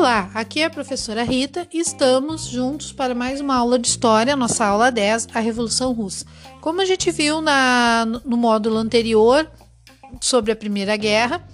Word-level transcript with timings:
Olá, 0.00 0.30
aqui 0.32 0.60
é 0.60 0.64
a 0.64 0.70
professora 0.70 1.22
Rita 1.22 1.68
e 1.70 1.78
estamos 1.78 2.46
juntos 2.46 2.90
para 2.90 3.14
mais 3.14 3.38
uma 3.38 3.54
aula 3.54 3.78
de 3.78 3.86
história, 3.86 4.34
nossa 4.34 4.64
aula 4.64 4.90
10, 4.90 5.28
a 5.34 5.40
Revolução 5.40 5.92
Russa. 5.92 6.24
Como 6.62 6.80
a 6.80 6.86
gente 6.86 7.10
viu 7.10 7.42
na, 7.42 8.06
no 8.24 8.38
módulo 8.38 8.78
anterior 8.78 9.46
sobre 10.18 10.52
a 10.52 10.56
Primeira 10.56 10.96
Guerra 10.96 11.46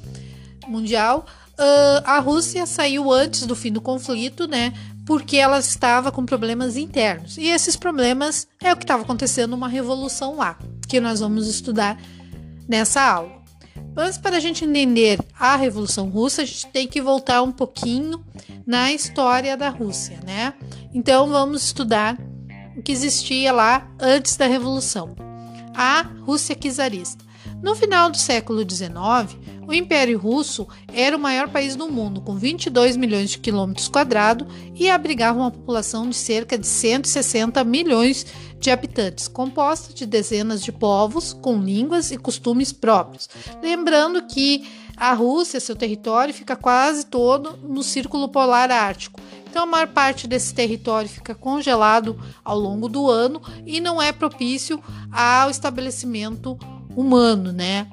Mundial, 0.68 1.27
uh, 1.59 2.02
a 2.04 2.20
Rússia 2.20 2.66
saiu 2.66 3.11
antes 3.11 3.46
do 3.46 3.56
fim 3.56 3.72
do 3.72 3.80
conflito, 3.80 4.46
né? 4.46 4.72
Porque 5.04 5.38
ela 5.38 5.58
estava 5.58 6.12
com 6.12 6.24
problemas 6.24 6.76
internos. 6.76 7.36
E 7.38 7.48
esses 7.48 7.74
problemas 7.74 8.46
é 8.62 8.72
o 8.72 8.76
que 8.76 8.84
estava 8.84 9.02
acontecendo 9.02 9.54
uma 9.54 9.68
revolução 9.68 10.36
lá, 10.36 10.56
que 10.88 11.00
nós 11.00 11.18
vamos 11.18 11.48
estudar 11.48 12.00
nessa 12.68 13.02
aula. 13.02 13.36
Mas 13.96 14.18
para 14.18 14.36
a 14.36 14.41
gente 14.41 14.63
entender 14.63 15.18
a 15.41 15.57
Revolução 15.57 16.11
Russa, 16.11 16.43
a 16.43 16.45
gente 16.45 16.67
tem 16.67 16.86
que 16.86 17.00
voltar 17.00 17.41
um 17.41 17.50
pouquinho 17.50 18.22
na 18.67 18.93
história 18.93 19.57
da 19.57 19.71
Rússia, 19.71 20.21
né? 20.22 20.53
Então 20.93 21.31
vamos 21.31 21.64
estudar 21.64 22.19
o 22.77 22.82
que 22.82 22.93
existia 22.93 23.50
lá 23.53 23.91
antes 23.99 24.36
da 24.36 24.46
Revolução. 24.46 25.17
A 25.75 26.03
Rússia 26.21 26.55
czarista. 26.55 27.25
No 27.63 27.75
final 27.75 28.11
do 28.11 28.19
século 28.19 28.61
XIX, 28.69 29.35
o 29.66 29.72
Império 29.72 30.18
Russo 30.18 30.66
era 30.93 31.16
o 31.16 31.20
maior 31.20 31.48
país 31.48 31.74
do 31.74 31.90
mundo, 31.90 32.20
com 32.20 32.36
22 32.36 32.97
milhões 32.97 33.30
de 33.30 33.38
quilômetros 33.38 33.88
quadrados 33.88 34.47
e 34.74 34.88
abrigava 34.88 35.38
uma 35.38 35.50
população 35.50 36.08
de 36.08 36.16
cerca 36.16 36.56
de 36.56 36.66
160 36.66 37.62
milhões 37.64 38.27
de 38.58 38.70
habitantes, 38.70 39.28
composta 39.28 39.92
de 39.92 40.06
dezenas 40.06 40.62
de 40.62 40.72
povos 40.72 41.33
com 41.33 41.58
línguas 41.58 42.10
e 42.10 42.16
costumes 42.16 42.72
próprios. 42.72 43.28
Lembrando 43.62 44.22
que 44.27 44.66
a 44.97 45.12
Rússia, 45.12 45.60
seu 45.60 45.76
território, 45.76 46.32
fica 46.32 46.56
quase 46.56 47.04
todo 47.04 47.58
no 47.62 47.82
Círculo 47.82 48.28
Polar 48.28 48.70
Ártico. 48.70 49.20
Então, 49.48 49.64
a 49.64 49.66
maior 49.66 49.88
parte 49.88 50.26
desse 50.26 50.54
território 50.54 51.08
fica 51.08 51.34
congelado 51.34 52.19
ao 52.44 52.58
longo 52.58 52.88
do 52.88 53.10
ano 53.10 53.42
e 53.66 53.80
não 53.80 54.00
é 54.00 54.10
propício 54.10 54.82
ao 55.12 55.50
estabelecimento 55.50 56.58
humano, 56.94 57.52
né? 57.52 57.86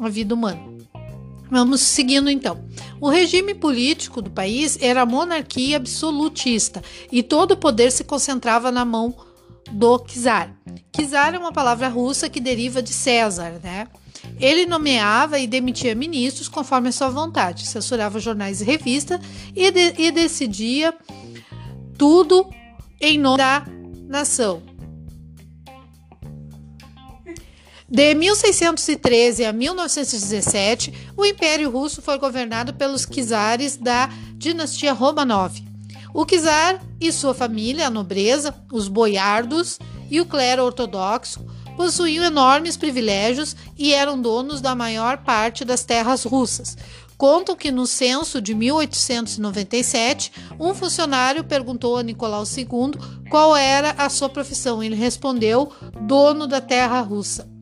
A 0.00 0.08
vida 0.08 0.34
humana. 0.34 0.77
Vamos 1.50 1.80
seguindo 1.80 2.28
então. 2.28 2.62
O 3.00 3.08
regime 3.08 3.54
político 3.54 4.20
do 4.20 4.30
país 4.30 4.78
era 4.80 5.06
monarquia 5.06 5.76
absolutista 5.76 6.82
e 7.10 7.22
todo 7.22 7.52
o 7.52 7.56
poder 7.56 7.90
se 7.90 8.04
concentrava 8.04 8.70
na 8.70 8.84
mão 8.84 9.14
do 9.70 9.98
czar. 10.00 10.54
Czar 10.92 11.34
é 11.34 11.38
uma 11.38 11.52
palavra 11.52 11.88
russa 11.88 12.28
que 12.28 12.40
deriva 12.40 12.82
de 12.82 12.92
César, 12.92 13.60
né? 13.62 13.88
Ele 14.38 14.66
nomeava 14.66 15.38
e 15.38 15.46
demitia 15.46 15.94
ministros 15.94 16.48
conforme 16.48 16.88
a 16.88 16.92
sua 16.92 17.08
vontade, 17.08 17.66
censurava 17.66 18.20
jornais 18.20 18.60
e 18.60 18.64
revistas 18.64 19.20
e, 19.54 19.70
de, 19.70 19.94
e 19.96 20.10
decidia 20.10 20.94
tudo 21.96 22.48
em 23.00 23.18
nome 23.18 23.38
da 23.38 23.64
nação. 24.08 24.67
De 27.90 28.14
1613 28.14 29.46
a 29.46 29.52
1917, 29.52 30.92
o 31.16 31.24
Império 31.24 31.70
Russo 31.70 32.02
foi 32.02 32.18
governado 32.18 32.74
pelos 32.74 33.06
czares 33.06 33.78
da 33.78 34.10
dinastia 34.34 34.92
Romanov. 34.92 35.54
O 36.12 36.26
czar 36.26 36.82
e 37.00 37.10
sua 37.10 37.32
família, 37.32 37.86
a 37.86 37.90
nobreza, 37.90 38.54
os 38.70 38.88
boiardos 38.88 39.78
e 40.10 40.20
o 40.20 40.26
clero 40.26 40.64
ortodoxo 40.64 41.46
possuíam 41.78 42.26
enormes 42.26 42.76
privilégios 42.76 43.56
e 43.78 43.94
eram 43.94 44.20
donos 44.20 44.60
da 44.60 44.74
maior 44.74 45.24
parte 45.24 45.64
das 45.64 45.82
terras 45.82 46.24
russas. 46.24 46.76
Contam 47.16 47.56
que 47.56 47.70
no 47.70 47.86
censo 47.86 48.38
de 48.38 48.54
1897, 48.54 50.30
um 50.60 50.74
funcionário 50.74 51.42
perguntou 51.42 51.96
a 51.96 52.02
Nicolau 52.02 52.44
II 52.44 53.00
qual 53.30 53.56
era 53.56 53.92
a 53.92 54.10
sua 54.10 54.28
profissão. 54.28 54.82
Ele 54.82 54.94
respondeu: 54.94 55.72
dono 56.02 56.46
da 56.46 56.60
terra 56.60 57.00
russa. 57.00 57.57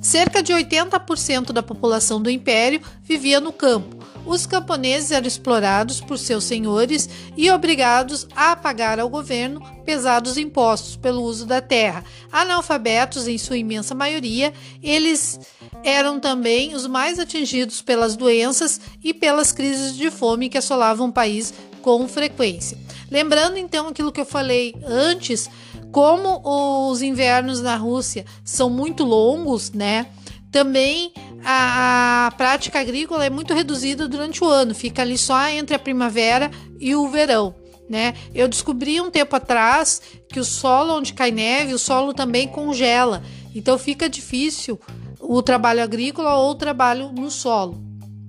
Cerca 0.00 0.42
de 0.42 0.52
80% 0.52 1.52
da 1.52 1.62
população 1.62 2.20
do 2.20 2.30
império 2.30 2.80
vivia 3.02 3.40
no 3.40 3.52
campo. 3.52 3.96
Os 4.24 4.44
camponeses 4.46 5.10
eram 5.10 5.26
explorados 5.26 6.00
por 6.00 6.18
seus 6.18 6.44
senhores 6.44 7.08
e 7.36 7.50
obrigados 7.50 8.28
a 8.36 8.54
pagar 8.54 9.00
ao 9.00 9.08
governo 9.08 9.60
pesados 9.86 10.36
impostos 10.36 10.96
pelo 10.96 11.22
uso 11.22 11.46
da 11.46 11.62
terra. 11.62 12.04
Analfabetos, 12.30 13.26
em 13.26 13.38
sua 13.38 13.56
imensa 13.56 13.94
maioria, 13.94 14.52
eles 14.82 15.40
eram 15.82 16.20
também 16.20 16.74
os 16.74 16.86
mais 16.86 17.18
atingidos 17.18 17.80
pelas 17.80 18.16
doenças 18.16 18.80
e 19.02 19.14
pelas 19.14 19.50
crises 19.50 19.96
de 19.96 20.10
fome 20.10 20.50
que 20.50 20.58
assolavam 20.58 21.08
o 21.08 21.12
país 21.12 21.54
com 21.80 22.06
frequência. 22.06 22.76
Lembrando 23.10 23.56
então 23.56 23.88
aquilo 23.88 24.12
que 24.12 24.20
eu 24.20 24.26
falei 24.26 24.74
antes 24.84 25.48
como 25.92 26.90
os 26.90 27.02
invernos 27.02 27.60
na 27.62 27.76
Rússia 27.76 28.24
são 28.44 28.68
muito 28.68 29.04
longos, 29.04 29.70
né? 29.72 30.06
Também 30.50 31.12
a, 31.44 32.26
a, 32.26 32.30
prática 32.32 32.80
agrícola 32.80 33.24
é 33.24 33.30
muito 33.30 33.52
reduzida 33.52 34.08
durante 34.08 34.42
o 34.42 34.48
ano, 34.48 34.74
fica 34.74 35.02
ali 35.02 35.18
só 35.18 35.48
entre 35.48 35.74
a 35.76 35.78
primavera 35.78 36.50
e 36.80 36.94
o 36.94 37.08
verão. 37.08 37.54
Né? 37.88 38.14
Eu 38.34 38.48
descobri 38.48 39.00
um 39.00 39.10
tempo 39.10 39.34
atrás 39.34 40.02
que 40.28 40.38
o 40.38 40.44
solo 40.44 40.94
onde 40.94 41.14
cai 41.14 41.30
neve, 41.30 41.72
o 41.72 41.78
solo 41.78 42.12
também 42.12 42.46
congela. 42.46 43.22
Então 43.54 43.78
fica 43.78 44.08
difícil 44.08 44.78
o 45.20 45.42
trabalho 45.42 45.82
agrícola 45.82 46.34
ou 46.34 46.50
o 46.50 46.54
trabalho 46.54 47.10
no 47.12 47.30
solo, 47.30 47.82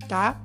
tá? 0.07 0.41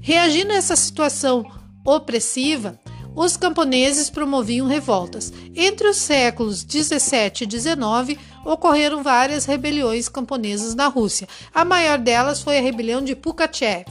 Reagindo 0.00 0.52
a 0.52 0.56
essa 0.56 0.76
situação 0.76 1.44
opressiva, 1.84 2.78
os 3.18 3.36
camponeses 3.36 4.08
promoviam 4.08 4.68
revoltas. 4.68 5.32
Entre 5.56 5.88
os 5.88 5.96
séculos 5.96 6.62
17 6.62 7.42
e 7.42 7.46
19, 7.48 8.16
ocorreram 8.44 9.02
várias 9.02 9.44
rebeliões 9.44 10.08
camponesas 10.08 10.76
na 10.76 10.86
Rússia. 10.86 11.26
A 11.52 11.64
maior 11.64 11.98
delas 11.98 12.40
foi 12.40 12.58
a 12.58 12.60
rebelião 12.60 13.02
de 13.02 13.16
Pugachev, 13.16 13.86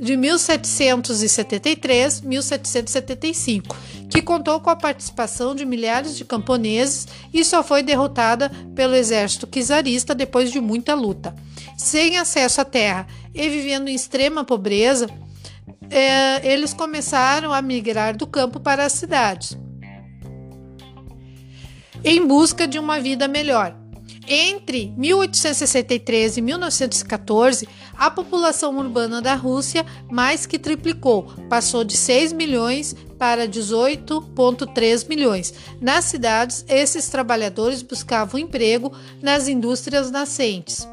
de 0.00 0.16
1773 0.16 2.22
1775, 2.22 3.76
que 4.08 4.22
contou 4.22 4.58
com 4.58 4.70
a 4.70 4.76
participação 4.76 5.54
de 5.54 5.66
milhares 5.66 6.16
de 6.16 6.24
camponeses 6.24 7.06
e 7.34 7.44
só 7.44 7.62
foi 7.62 7.82
derrotada 7.82 8.50
pelo 8.74 8.94
exército 8.94 9.46
czarista 9.46 10.14
depois 10.14 10.50
de 10.50 10.62
muita 10.62 10.94
luta. 10.94 11.36
Sem 11.76 12.16
acesso 12.16 12.62
à 12.62 12.64
terra 12.64 13.06
e 13.34 13.46
vivendo 13.50 13.88
em 13.88 13.94
extrema 13.94 14.44
pobreza, 14.44 15.10
é, 15.90 16.46
eles 16.46 16.72
começaram 16.72 17.52
a 17.52 17.60
migrar 17.60 18.16
do 18.16 18.26
campo 18.26 18.60
para 18.60 18.84
as 18.84 18.92
cidades, 18.92 19.58
em 22.04 22.26
busca 22.26 22.66
de 22.66 22.78
uma 22.78 23.00
vida 23.00 23.26
melhor. 23.26 23.76
Entre 24.32 24.94
1863 24.96 26.36
e 26.36 26.40
1914, 26.40 27.68
a 27.98 28.10
população 28.10 28.78
urbana 28.78 29.20
da 29.20 29.34
Rússia 29.34 29.84
mais 30.08 30.46
que 30.46 30.56
triplicou, 30.56 31.24
passou 31.48 31.82
de 31.82 31.96
6 31.96 32.32
milhões 32.32 32.94
para 33.18 33.48
18,3 33.48 35.08
milhões. 35.08 35.52
Nas 35.80 36.04
cidades, 36.04 36.64
esses 36.68 37.08
trabalhadores 37.08 37.82
buscavam 37.82 38.40
emprego 38.40 38.92
nas 39.20 39.48
indústrias 39.48 40.12
nascentes. 40.12 40.86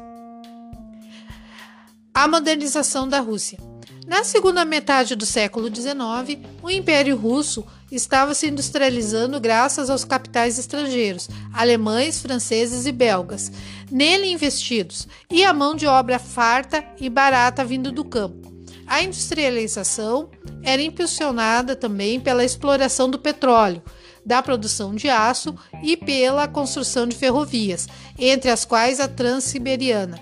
A 2.12 2.26
modernização 2.26 3.08
da 3.08 3.20
Rússia. 3.20 3.67
Na 4.08 4.24
segunda 4.24 4.64
metade 4.64 5.14
do 5.14 5.26
século 5.26 5.66
XIX, 5.66 6.40
o 6.62 6.70
Império 6.70 7.14
Russo 7.14 7.62
estava 7.92 8.32
se 8.32 8.48
industrializando 8.48 9.38
graças 9.38 9.90
aos 9.90 10.02
capitais 10.02 10.58
estrangeiros, 10.58 11.28
alemães, 11.52 12.18
franceses 12.18 12.86
e 12.86 12.90
belgas, 12.90 13.52
nele 13.90 14.32
investidos, 14.32 15.06
e 15.30 15.44
a 15.44 15.52
mão 15.52 15.74
de 15.74 15.86
obra 15.86 16.18
farta 16.18 16.82
e 16.98 17.10
barata 17.10 17.62
vindo 17.62 17.92
do 17.92 18.02
campo. 18.02 18.50
A 18.86 19.02
industrialização 19.02 20.30
era 20.62 20.80
impulsionada 20.80 21.76
também 21.76 22.18
pela 22.18 22.46
exploração 22.46 23.10
do 23.10 23.18
petróleo, 23.18 23.82
da 24.24 24.42
produção 24.42 24.94
de 24.94 25.10
aço 25.10 25.54
e 25.82 25.98
pela 25.98 26.48
construção 26.48 27.06
de 27.06 27.14
ferrovias, 27.14 27.86
entre 28.18 28.50
as 28.50 28.64
quais 28.64 29.00
a 29.00 29.06
Transiberiana. 29.06 30.18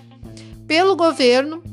Pelo 0.67 0.93
governo, 0.97 1.63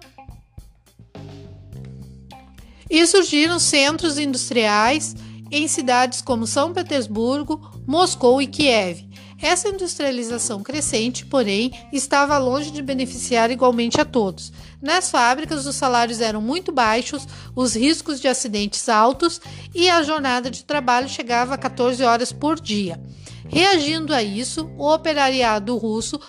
e 2.91 3.07
surgiram 3.07 3.59
centros 3.59 4.19
industriais 4.19 5.17
em 5.51 5.67
cidades 5.67 6.21
como 6.21 6.47
São 6.47 6.73
Petersburgo, 6.73 7.59
Moscou 7.87 8.43
e 8.43 8.47
Kiev. 8.47 9.09
Essa 9.43 9.69
industrialização 9.69 10.63
crescente, 10.63 11.27
porém, 11.27 11.73
estava 11.93 12.39
longe 12.39 12.71
de 12.71 12.81
beneficiar 12.81 13.51
igualmente 13.51 14.01
a 14.01 14.05
todos. 14.05 14.53
Nas 14.81 15.11
fábricas, 15.11 15.67
os 15.67 15.75
salários 15.75 16.21
eram 16.21 16.41
muito 16.41 16.71
baixos, 16.71 17.27
os 17.55 17.75
riscos 17.75 18.21
de 18.21 18.29
acidentes 18.29 18.89
altos 18.89 19.41
e 19.75 19.91
a 19.91 20.01
jornada 20.05 20.49
de 20.49 20.65
trabalho 20.65 21.09
chegava 21.09 21.55
a 21.55 21.59
14 21.59 22.05
horas 22.05 22.31
por 22.31 22.61
dia. 22.61 23.01
Reagindo 23.49 24.15
a 24.15 24.23
isso, 24.23 24.71
o 24.79 24.89
operariado 24.89 25.77
russo 25.77 26.21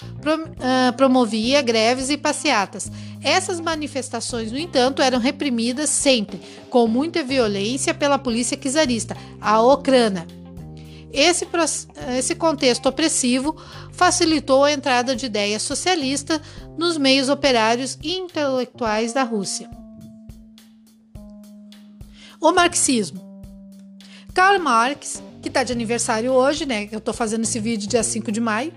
promovia 0.97 1.61
greves 1.61 2.09
e 2.09 2.17
passeatas. 2.17 2.91
Essas 3.21 3.59
manifestações, 3.59 4.51
no 4.51 4.57
entanto, 4.57 5.03
eram 5.03 5.19
reprimidas 5.19 5.91
sempre, 5.91 6.41
com 6.69 6.87
muita 6.87 7.23
violência, 7.23 7.93
pela 7.93 8.17
polícia 8.17 8.57
czarista, 8.57 9.15
a 9.39 9.61
Okrana. 9.61 10.25
Esse, 11.13 11.47
esse 12.17 12.33
contexto 12.33 12.89
opressivo 12.89 13.55
facilitou 13.91 14.63
a 14.63 14.71
entrada 14.71 15.15
de 15.15 15.27
ideias 15.27 15.61
socialistas 15.61 16.41
nos 16.77 16.97
meios 16.97 17.29
operários 17.29 17.97
e 18.01 18.17
intelectuais 18.17 19.13
da 19.13 19.23
Rússia. 19.23 19.69
O 22.41 22.51
marxismo. 22.51 23.21
Karl 24.33 24.59
Marx 24.59 25.21
que 25.43 25.49
está 25.49 25.61
de 25.61 25.73
aniversário 25.73 26.31
hoje, 26.31 26.65
né? 26.65 26.87
Eu 26.89 26.99
estou 26.99 27.13
fazendo 27.13 27.43
esse 27.43 27.59
vídeo 27.59 27.87
dia 27.87 28.01
5 28.01 28.31
de 28.31 28.39
maio. 28.39 28.71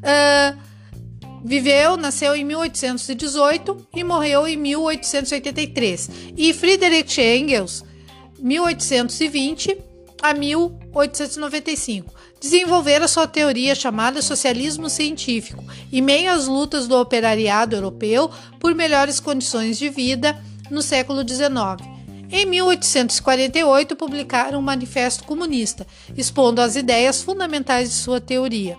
Uh, 0.00 0.58
viveu, 1.44 1.98
nasceu 1.98 2.34
em 2.34 2.42
1818 2.44 3.88
e 3.94 4.02
morreu 4.02 4.48
em 4.48 4.56
1883. 4.56 6.10
E 6.34 6.54
Friedrich 6.54 7.20
Engels, 7.20 7.84
1820 8.40 9.76
a 10.24 10.32
1895, 10.32 12.14
desenvolveram 12.40 13.06
sua 13.06 13.26
teoria 13.26 13.74
chamada 13.74 14.22
socialismo 14.22 14.88
científico, 14.88 15.62
em 15.92 16.00
meio 16.00 16.32
às 16.32 16.46
lutas 16.46 16.88
do 16.88 16.98
operariado 16.98 17.76
europeu 17.76 18.30
por 18.58 18.74
melhores 18.74 19.20
condições 19.20 19.76
de 19.76 19.90
vida 19.90 20.42
no 20.70 20.80
século 20.80 21.28
XIX. 21.28 21.86
Em 22.30 22.46
1848, 22.46 23.94
publicaram 23.96 24.60
um 24.60 24.62
manifesto 24.62 25.24
comunista, 25.24 25.86
expondo 26.16 26.62
as 26.62 26.74
ideias 26.74 27.22
fundamentais 27.22 27.90
de 27.90 27.96
sua 27.96 28.18
teoria. 28.18 28.78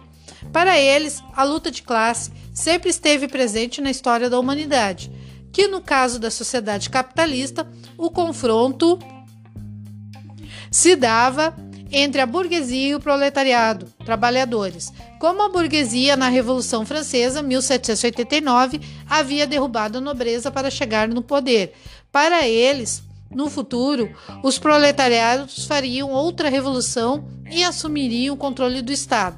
Para 0.51 0.79
eles, 0.79 1.21
a 1.35 1.43
luta 1.43 1.69
de 1.69 1.83
classe 1.83 2.31
sempre 2.55 2.89
esteve 2.89 3.27
presente 3.27 3.81
na 3.81 3.91
história 3.91 4.31
da 4.31 4.39
humanidade, 4.39 5.11
que 5.53 5.67
no 5.67 5.79
caso 5.79 6.17
da 6.17 6.31
sociedade 6.31 6.89
capitalista, 6.89 7.67
o 7.99 8.09
confronto 8.09 8.97
se 10.75 10.93
dava 10.93 11.55
entre 11.89 12.19
a 12.19 12.25
burguesia 12.25 12.89
e 12.89 12.95
o 12.95 12.99
proletariado, 12.99 13.85
trabalhadores. 14.03 14.91
Como 15.21 15.41
a 15.41 15.47
burguesia 15.47 16.17
na 16.17 16.27
Revolução 16.27 16.85
Francesa, 16.85 17.41
1789, 17.41 18.81
havia 19.09 19.47
derrubado 19.47 19.99
a 19.99 20.01
nobreza 20.01 20.51
para 20.51 20.69
chegar 20.69 21.07
no 21.07 21.21
poder. 21.21 21.73
Para 22.11 22.45
eles, 22.45 23.01
no 23.31 23.49
futuro, 23.49 24.13
os 24.43 24.59
proletariados 24.59 25.63
fariam 25.65 26.11
outra 26.11 26.49
revolução 26.49 27.25
e 27.49 27.63
assumiriam 27.63 28.35
o 28.35 28.37
controle 28.37 28.81
do 28.81 28.91
Estado. 28.91 29.37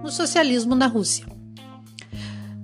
No 0.00 0.12
socialismo 0.12 0.76
na 0.76 0.86
Rússia. 0.86 1.35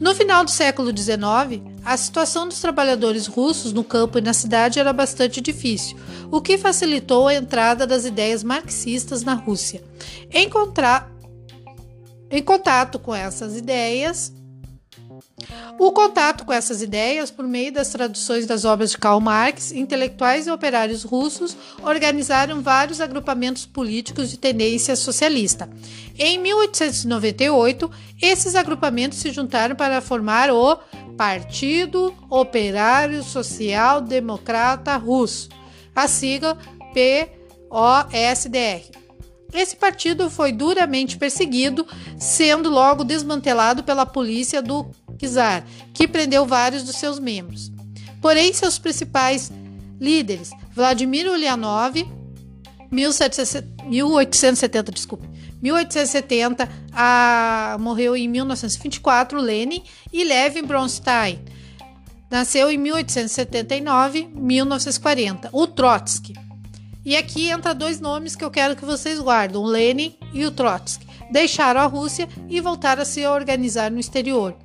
No 0.02 0.16
final 0.16 0.44
do 0.44 0.50
século 0.50 0.88
XIX, 0.88 1.62
a 1.84 1.96
situação 1.96 2.48
dos 2.48 2.60
trabalhadores 2.60 3.28
russos 3.28 3.72
no 3.72 3.84
campo 3.84 4.18
e 4.18 4.20
na 4.20 4.34
cidade 4.34 4.80
era 4.80 4.92
bastante 4.92 5.40
difícil, 5.40 5.96
o 6.28 6.40
que 6.40 6.58
facilitou 6.58 7.28
a 7.28 7.34
entrada 7.36 7.86
das 7.86 8.04
ideias 8.04 8.42
marxistas 8.42 9.22
na 9.22 9.34
Rússia. 9.34 9.80
Em, 10.28 10.50
em 12.32 12.42
contato 12.42 12.98
com 12.98 13.14
essas 13.14 13.56
ideias, 13.56 14.32
o 15.78 15.90
contato 15.90 16.44
com 16.44 16.52
essas 16.52 16.82
ideias, 16.82 17.30
por 17.30 17.46
meio 17.46 17.72
das 17.72 17.88
traduções 17.88 18.46
das 18.46 18.64
obras 18.64 18.90
de 18.90 18.98
Karl 18.98 19.20
Marx, 19.20 19.72
intelectuais 19.72 20.46
e 20.46 20.50
operários 20.50 21.02
russos 21.02 21.56
organizaram 21.82 22.60
vários 22.62 23.00
agrupamentos 23.00 23.66
políticos 23.66 24.30
de 24.30 24.38
tendência 24.38 24.94
socialista. 24.94 25.68
Em 26.18 26.38
1898, 26.38 27.90
esses 28.20 28.54
agrupamentos 28.54 29.18
se 29.18 29.30
juntaram 29.30 29.74
para 29.74 30.00
formar 30.00 30.50
o 30.50 30.78
Partido 31.16 32.14
Operário 32.30 33.22
Social 33.22 34.00
Democrata 34.00 34.96
Russo, 34.96 35.48
a 35.94 36.06
sigla 36.06 36.56
POSDR. 37.70 39.02
Esse 39.52 39.76
partido 39.76 40.30
foi 40.30 40.50
duramente 40.50 41.18
perseguido, 41.18 41.86
sendo 42.18 42.70
logo 42.70 43.04
desmantelado 43.04 43.84
pela 43.84 44.06
polícia 44.06 44.62
do 44.62 44.90
que 45.92 46.08
prendeu 46.08 46.46
vários 46.46 46.82
dos 46.82 46.96
seus 46.96 47.18
membros. 47.18 47.70
Porém, 48.20 48.52
seus 48.52 48.78
principais 48.78 49.50
líderes, 50.00 50.50
Vladimir 50.74 51.30
Ulyanov, 51.30 51.94
1870, 52.90 54.92
desculpe, 54.92 55.28
1870 55.62 56.68
a, 56.92 57.76
morreu 57.80 58.16
em 58.16 58.28
1924, 58.28 59.40
Lenin, 59.40 59.82
e 60.12 60.24
Lev 60.24 60.60
Bronstein, 60.62 61.40
nasceu 62.30 62.70
em 62.70 62.78
1879, 62.78 64.28
1940, 64.34 65.48
o 65.52 65.66
Trotsky. 65.66 66.34
E 67.04 67.16
aqui 67.16 67.50
entra 67.50 67.74
dois 67.74 68.00
nomes 68.00 68.36
que 68.36 68.44
eu 68.44 68.50
quero 68.50 68.76
que 68.76 68.84
vocês 68.84 69.18
guardem, 69.18 69.56
o 69.56 69.64
Lenin 69.64 70.14
e 70.32 70.44
o 70.44 70.50
Trotsky. 70.50 71.06
Deixaram 71.32 71.80
a 71.80 71.86
Rússia 71.86 72.28
e 72.48 72.60
voltaram 72.60 73.02
a 73.02 73.04
se 73.04 73.26
organizar 73.26 73.90
no 73.90 73.98
exterior. 73.98 74.56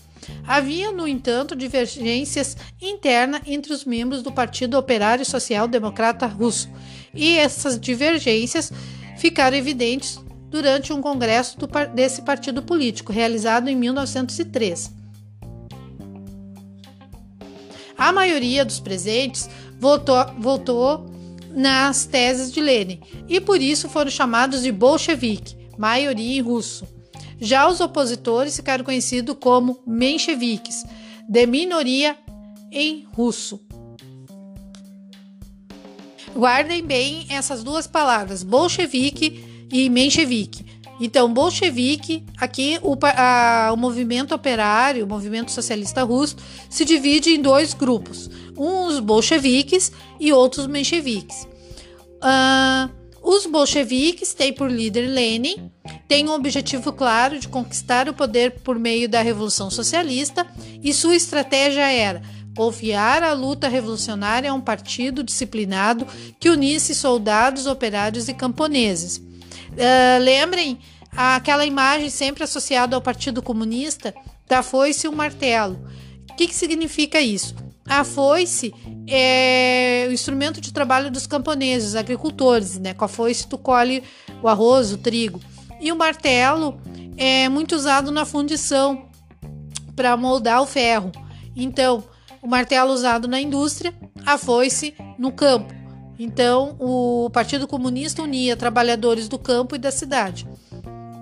Havia, 0.45 0.91
no 0.91 1.07
entanto, 1.07 1.55
divergências 1.55 2.55
internas 2.81 3.41
entre 3.45 3.73
os 3.73 3.85
membros 3.85 4.21
do 4.21 4.31
Partido 4.31 4.77
Operário 4.77 5.25
Social 5.25 5.67
Democrata 5.67 6.25
Russo, 6.25 6.69
e 7.13 7.37
essas 7.37 7.79
divergências 7.79 8.71
ficaram 9.17 9.57
evidentes 9.57 10.19
durante 10.49 10.93
um 10.93 11.01
congresso 11.01 11.57
do, 11.57 11.67
desse 11.93 12.21
partido 12.21 12.61
político, 12.61 13.11
realizado 13.11 13.67
em 13.67 13.75
1903. 13.75 14.95
A 17.97 18.11
maioria 18.11 18.63
dos 18.63 18.79
presentes 18.79 19.49
votou, 19.79 20.23
votou 20.37 21.05
nas 21.49 22.05
teses 22.05 22.51
de 22.51 22.61
Lenin 22.61 22.99
e 23.27 23.41
por 23.41 23.59
isso 23.59 23.89
foram 23.89 24.11
chamados 24.11 24.61
de 24.61 24.71
bolchevique, 24.71 25.57
maioria 25.77 26.37
em 26.37 26.41
russo. 26.41 26.85
Já 27.39 27.67
os 27.67 27.79
opositores 27.79 28.55
ficaram 28.55 28.83
conhecidos 28.83 29.35
como 29.39 29.79
mencheviques, 29.85 30.83
de 31.27 31.45
minoria 31.45 32.17
em 32.71 33.07
russo. 33.13 33.59
Guardem 36.35 36.83
bem 36.83 37.25
essas 37.29 37.63
duas 37.63 37.87
palavras, 37.87 38.43
bolchevique 38.43 39.67
e 39.71 39.89
menchevique. 39.89 40.65
Então, 40.99 41.31
bolchevique, 41.31 42.23
aqui 42.37 42.79
o, 42.81 42.97
a, 43.03 43.71
o 43.71 43.77
movimento 43.77 44.33
operário, 44.33 45.05
o 45.05 45.07
movimento 45.07 45.51
socialista 45.51 46.03
russo, 46.03 46.37
se 46.69 46.83
divide 46.83 47.31
em 47.31 47.41
dois 47.41 47.73
grupos: 47.73 48.29
uns 48.57 48.99
bolcheviques 48.99 49.91
e 50.19 50.33
outros 50.33 50.65
mencheviques. 50.65 51.47
Uh, 52.17 52.89
os 53.21 53.45
bolcheviques 53.45 54.33
têm 54.33 54.53
por 54.53 54.71
líder 54.71 55.07
Lenin, 55.07 55.71
têm 56.07 56.29
um 56.29 56.33
objetivo 56.33 56.93
claro 56.93 57.39
de 57.39 57.47
conquistar 57.47 58.07
o 58.07 58.13
poder 58.13 58.59
por 58.61 58.79
meio 58.79 59.09
da 59.09 59.21
Revolução 59.21 59.69
Socialista 59.69 60.47
e 60.81 60.93
sua 60.93 61.15
estratégia 61.15 61.91
era 61.91 62.21
confiar 62.55 63.21
a 63.21 63.33
luta 63.33 63.67
revolucionária 63.67 64.49
a 64.49 64.53
um 64.53 64.61
partido 64.61 65.23
disciplinado 65.23 66.07
que 66.39 66.49
unisse 66.49 66.95
soldados, 66.95 67.67
operários 67.67 68.27
e 68.27 68.33
camponeses. 68.33 69.17
Uh, 69.17 70.19
lembrem 70.21 70.79
aquela 71.11 71.65
imagem 71.65 72.09
sempre 72.09 72.43
associada 72.43 72.95
ao 72.95 73.01
Partido 73.01 73.43
Comunista 73.43 74.13
da 74.47 74.63
foice 74.63 75.05
e 75.05 75.09
um 75.09 75.15
martelo. 75.15 75.79
O 76.31 76.35
que, 76.35 76.47
que 76.47 76.55
significa 76.55 77.19
isso? 77.19 77.55
A 77.87 78.03
foice 78.03 78.73
é 79.07 80.05
o 80.09 80.11
instrumento 80.11 80.59
de 80.59 80.73
trabalho 80.73 81.09
dos 81.09 81.25
camponeses, 81.25 81.95
agricultores, 81.95 82.77
né? 82.77 82.93
Com 82.93 83.05
a 83.05 83.07
foice 83.07 83.47
tu 83.47 83.57
colhe 83.57 84.03
o 84.41 84.47
arroz, 84.47 84.91
o 84.91 84.97
trigo. 84.97 85.39
E 85.79 85.91
o 85.91 85.95
martelo 85.95 86.79
é 87.17 87.49
muito 87.49 87.75
usado 87.75 88.11
na 88.11 88.25
fundição 88.25 89.07
para 89.95 90.15
moldar 90.15 90.61
o 90.61 90.67
ferro. 90.67 91.11
Então, 91.55 92.03
o 92.41 92.47
martelo 92.47 92.93
usado 92.93 93.27
na 93.27 93.41
indústria, 93.41 93.93
a 94.25 94.37
foice 94.37 94.93
no 95.17 95.31
campo. 95.31 95.73
Então, 96.19 96.75
o 96.79 97.29
Partido 97.31 97.67
Comunista 97.67 98.21
unia 98.23 98.55
trabalhadores 98.55 99.27
do 99.27 99.37
campo 99.37 99.75
e 99.75 99.79
da 99.79 99.91
cidade. 99.91 100.47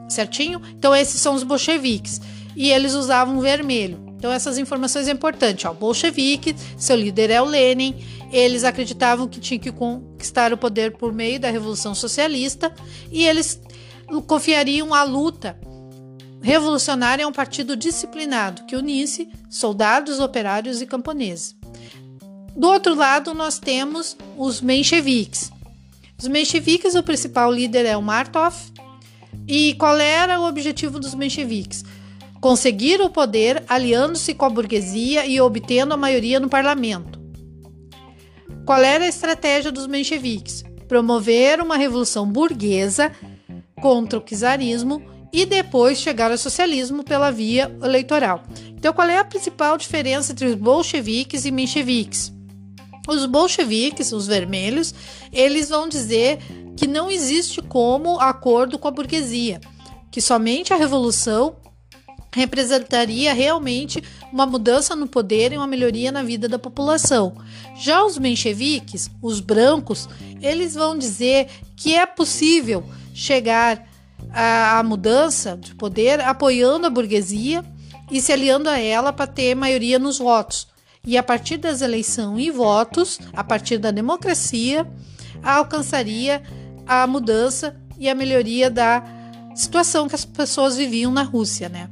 Certinho? 0.07 0.61
Então, 0.77 0.95
esses 0.95 1.19
são 1.19 1.35
os 1.35 1.43
bolcheviques. 1.43 2.21
E 2.55 2.69
eles 2.69 2.93
usavam 2.93 3.39
vermelho. 3.39 4.03
Então, 4.17 4.31
essas 4.31 4.57
informações 4.57 5.07
é 5.07 5.11
importante. 5.11 5.67
Ó, 5.67 5.73
bolchevique, 5.73 6.55
seu 6.77 6.95
líder 6.95 7.29
é 7.29 7.41
o 7.41 7.45
Lenin. 7.45 7.95
Eles 8.31 8.63
acreditavam 8.63 9.27
que 9.27 9.39
tinha 9.39 9.59
que 9.59 9.71
conquistar 9.71 10.53
o 10.53 10.57
poder 10.57 10.93
por 10.97 11.11
meio 11.11 11.39
da 11.39 11.49
Revolução 11.49 11.93
Socialista. 11.93 12.73
E 13.11 13.25
eles 13.25 13.59
confiariam 14.27 14.93
a 14.93 15.03
luta 15.03 15.59
revolucionária 16.41 17.25
a 17.25 17.27
um 17.27 17.31
partido 17.31 17.75
disciplinado 17.75 18.65
que 18.65 18.75
unisse 18.75 19.27
soldados, 19.49 20.19
operários 20.19 20.79
e 20.79 20.85
camponeses. 20.85 21.55
Do 22.55 22.67
outro 22.67 22.93
lado, 22.93 23.33
nós 23.33 23.57
temos 23.57 24.15
os 24.37 24.61
mencheviques. 24.61 25.51
Os 26.17 26.27
mencheviques, 26.27 26.95
o 26.95 27.03
principal 27.03 27.51
líder 27.51 27.85
é 27.85 27.97
o 27.97 28.01
Martov. 28.01 28.55
E 29.47 29.73
qual 29.73 29.97
era 29.97 30.39
o 30.39 30.47
objetivo 30.47 30.99
dos 30.99 31.13
mencheviques? 31.13 31.83
Conseguir 32.39 33.01
o 33.01 33.09
poder 33.09 33.63
aliando-se 33.67 34.33
com 34.33 34.45
a 34.45 34.49
burguesia 34.49 35.25
e 35.25 35.41
obtendo 35.41 35.93
a 35.93 35.97
maioria 35.97 36.39
no 36.39 36.47
parlamento. 36.47 37.19
Qual 38.65 38.81
era 38.81 39.03
a 39.03 39.09
estratégia 39.09 39.71
dos 39.71 39.87
mencheviques? 39.87 40.63
Promover 40.87 41.59
uma 41.59 41.75
revolução 41.75 42.25
burguesa 42.25 43.11
contra 43.85 44.17
o 44.17 44.21
czarismo 44.21 44.99
e 45.31 45.45
depois 45.45 45.99
chegar 45.99 46.31
ao 46.31 46.39
socialismo 46.39 47.03
pela 47.03 47.29
via 47.29 47.71
eleitoral. 47.83 48.41
Então, 48.69 48.91
qual 48.91 49.07
é 49.07 49.19
a 49.19 49.23
principal 49.23 49.77
diferença 49.77 50.31
entre 50.31 50.47
os 50.47 50.55
bolcheviques 50.55 51.45
e 51.45 51.51
mencheviques? 51.51 52.33
Os 53.07 53.27
bolcheviques, 53.27 54.11
os 54.11 54.25
vermelhos, 54.25 54.91
eles 55.31 55.69
vão 55.69 55.87
dizer 55.87 56.39
que 56.75 56.87
não 56.87 57.11
existe 57.11 57.61
como 57.61 58.19
acordo 58.19 58.79
com 58.79 58.87
a 58.87 58.91
burguesia, 58.91 59.61
que 60.09 60.19
somente 60.19 60.73
a 60.73 60.77
revolução 60.77 61.57
representaria 62.33 63.35
realmente 63.35 64.03
uma 64.33 64.47
mudança 64.47 64.95
no 64.95 65.05
poder 65.05 65.53
e 65.53 65.57
uma 65.57 65.67
melhoria 65.67 66.11
na 66.11 66.23
vida 66.23 66.49
da 66.49 66.57
população. 66.57 67.37
Já 67.77 68.03
os 68.03 68.17
mencheviques, 68.17 69.11
os 69.21 69.39
brancos, 69.39 70.09
eles 70.41 70.73
vão 70.73 70.97
dizer 70.97 71.49
que 71.77 71.93
é 71.93 72.07
possível 72.07 72.83
chegar 73.15 73.87
à 74.31 74.83
mudança 74.83 75.55
de 75.55 75.73
poder 75.73 76.19
apoiando 76.19 76.85
a 76.85 76.89
burguesia 76.89 77.63
e 78.11 78.21
se 78.21 78.33
aliando 78.33 78.69
a 78.69 78.77
ela 78.77 79.13
para 79.13 79.25
ter 79.25 79.55
maioria 79.55 79.97
nos 79.97 80.19
votos 80.19 80.67
e 81.05 81.17
a 81.17 81.23
partir 81.23 81.57
das 81.57 81.81
eleições 81.81 82.45
e 82.45 82.51
votos, 82.51 83.19
a 83.31 83.43
partir 83.43 83.77
da 83.77 83.91
democracia, 83.91 84.85
alcançaria 85.43 86.41
a 86.85 87.05
mudança 87.05 87.75
e 87.97 88.09
a 88.09 88.15
melhoria 88.15 88.69
da 88.69 89.03
situação 89.55 90.07
que 90.07 90.15
as 90.15 90.25
pessoas 90.25 90.75
viviam 90.75 91.11
na 91.11 91.21
Rússia, 91.21 91.69
né? 91.69 91.89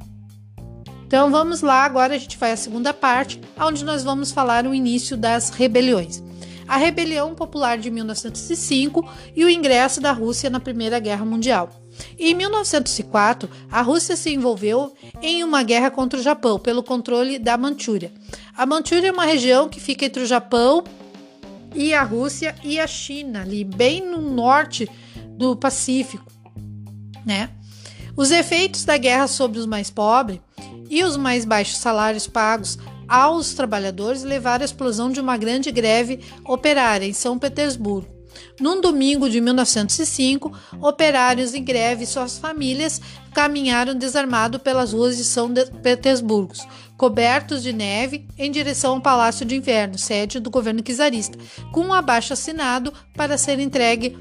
Então 1.06 1.30
vamos 1.30 1.62
lá, 1.62 1.84
agora 1.84 2.14
a 2.14 2.18
gente 2.18 2.36
vai 2.36 2.50
à 2.52 2.56
segunda 2.56 2.92
parte, 2.92 3.40
onde 3.58 3.84
nós 3.84 4.02
vamos 4.02 4.32
falar 4.32 4.66
o 4.66 4.74
início 4.74 5.16
das 5.16 5.50
rebeliões. 5.50 6.22
A 6.66 6.76
Rebelião 6.76 7.34
Popular 7.34 7.78
de 7.78 7.90
1905 7.90 9.08
e 9.34 9.44
o 9.44 9.50
ingresso 9.50 10.00
da 10.00 10.12
Rússia 10.12 10.48
na 10.48 10.60
Primeira 10.60 10.98
Guerra 10.98 11.24
Mundial. 11.24 11.70
Em 12.18 12.34
1904, 12.34 13.48
a 13.70 13.82
Rússia 13.82 14.16
se 14.16 14.32
envolveu 14.32 14.92
em 15.22 15.44
uma 15.44 15.62
guerra 15.62 15.90
contra 15.90 16.18
o 16.18 16.22
Japão 16.22 16.58
pelo 16.58 16.82
controle 16.82 17.38
da 17.38 17.56
Manchúria. 17.56 18.12
A 18.56 18.66
Manchúria 18.66 19.08
é 19.08 19.12
uma 19.12 19.24
região 19.24 19.68
que 19.68 19.80
fica 19.80 20.06
entre 20.06 20.22
o 20.22 20.26
Japão 20.26 20.84
e 21.74 21.92
a 21.92 22.02
Rússia 22.02 22.54
e 22.62 22.78
a 22.78 22.86
China, 22.86 23.42
ali 23.42 23.64
bem 23.64 24.04
no 24.04 24.20
norte 24.20 24.88
do 25.36 25.56
Pacífico, 25.56 26.30
né? 27.26 27.50
Os 28.16 28.30
efeitos 28.30 28.84
da 28.84 28.96
guerra 28.96 29.26
sobre 29.26 29.58
os 29.58 29.66
mais 29.66 29.90
pobres 29.90 30.40
e 30.88 31.02
os 31.02 31.16
mais 31.16 31.44
baixos 31.44 31.78
salários 31.78 32.28
pagos 32.28 32.78
aos 33.08 33.54
trabalhadores 33.54 34.22
levaram 34.22 34.62
à 34.62 34.64
explosão 34.64 35.10
de 35.10 35.20
uma 35.20 35.36
grande 35.36 35.70
greve 35.70 36.20
operária 36.44 37.06
em 37.06 37.12
São 37.12 37.38
Petersburgo. 37.38 38.14
Num 38.60 38.80
domingo 38.80 39.28
de 39.28 39.40
1905, 39.40 40.52
operários 40.80 41.54
em 41.54 41.62
greve 41.62 42.04
e 42.04 42.06
suas 42.06 42.38
famílias 42.38 43.00
caminharam 43.32 43.94
desarmados 43.94 44.60
pelas 44.60 44.92
ruas 44.92 45.16
de 45.16 45.24
São 45.24 45.52
Petersburgo, 45.82 46.54
cobertos 46.96 47.62
de 47.62 47.72
neve, 47.72 48.26
em 48.38 48.50
direção 48.50 48.94
ao 48.94 49.00
Palácio 49.00 49.44
de 49.44 49.56
Inverno, 49.56 49.98
sede 49.98 50.38
do 50.38 50.50
governo 50.50 50.82
czarista, 50.82 51.38
com 51.72 51.80
um 51.80 51.92
abaixo 51.92 52.32
assinado 52.32 52.92
para 53.16 53.38
ser 53.38 53.58
entregue 53.58 54.16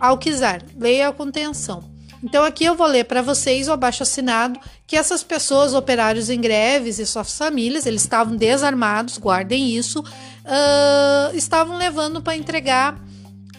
ao 0.00 0.18
czar. 0.18 0.62
Leia 0.76 1.08
a 1.08 1.12
contenção. 1.12 1.97
Então 2.22 2.44
aqui 2.44 2.64
eu 2.64 2.74
vou 2.74 2.86
ler 2.86 3.04
para 3.04 3.22
vocês 3.22 3.68
o 3.68 3.72
abaixo 3.72 4.02
assinado 4.02 4.58
que 4.86 4.96
essas 4.96 5.22
pessoas, 5.22 5.74
operários 5.74 6.30
em 6.30 6.40
greves 6.40 6.98
e 6.98 7.06
suas 7.06 7.36
famílias, 7.36 7.86
eles 7.86 8.02
estavam 8.02 8.36
desarmados, 8.36 9.18
guardem 9.18 9.76
isso, 9.76 10.00
uh, 10.00 11.36
estavam 11.36 11.76
levando 11.76 12.20
para 12.20 12.36
entregar 12.36 12.98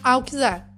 ao 0.02 0.22
czar. 0.22 0.69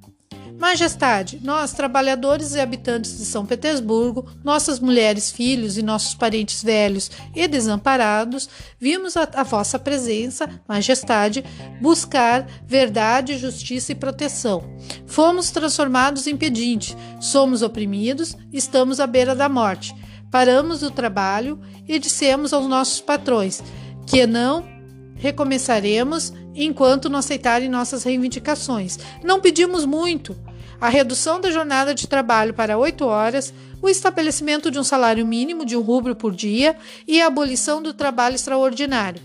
Majestade, 0.63 1.41
nós, 1.43 1.73
trabalhadores 1.73 2.55
e 2.55 2.61
habitantes 2.61 3.19
de 3.19 3.25
São 3.25 3.45
Petersburgo, 3.45 4.31
nossas 4.45 4.79
mulheres, 4.79 5.29
filhos 5.29 5.77
e 5.77 5.83
nossos 5.83 6.15
parentes 6.15 6.63
velhos 6.63 7.11
e 7.35 7.49
desamparados, 7.49 8.49
vimos 8.79 9.17
a, 9.17 9.29
a 9.35 9.43
vossa 9.43 9.77
presença, 9.77 10.49
Majestade, 10.69 11.45
buscar 11.81 12.47
verdade, 12.65 13.39
justiça 13.39 13.91
e 13.91 13.97
proteção. 13.97 14.63
Fomos 15.05 15.51
transformados 15.51 16.29
em 16.29 16.37
pedintes, 16.37 16.97
somos 17.21 17.61
oprimidos, 17.61 18.37
estamos 18.53 19.01
à 19.01 19.07
beira 19.09 19.35
da 19.35 19.49
morte. 19.49 19.93
Paramos 20.31 20.85
o 20.85 20.93
trabalho 20.93 21.61
e 21.89 21.99
dissemos 21.99 22.53
aos 22.53 22.69
nossos 22.69 23.01
patrões 23.01 23.61
que 24.07 24.25
não 24.29 24.65
recomeçaremos 25.17 26.33
enquanto 26.55 27.09
não 27.09 27.19
aceitarem 27.19 27.69
nossas 27.69 28.05
reivindicações. 28.05 28.97
Não 29.25 29.41
pedimos 29.41 29.85
muito 29.85 30.37
a 30.83 30.89
redução 30.89 31.41
da 31.41 31.49
jornada 31.49 31.95
de 31.95 32.09
trabalho 32.09 32.53
para 32.53 32.77
oito 32.77 33.07
horas, 33.07 33.55
o 33.81 33.89
estabelecimento 33.89 34.69
de 34.69 34.81
um 34.81 34.83
salário 34.83 35.25
mínimo 35.25 35.65
de 35.65 35.77
um 35.77 35.81
rubro 35.81 36.17
por 36.17 36.35
dia 36.35 36.77
e 37.07 37.23
a 37.23 37.29
abolição 37.29 37.81
do 37.81 37.95
trabalho 37.95 38.35
extraordinário. 38.35 39.23